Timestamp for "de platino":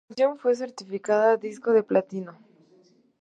1.73-2.35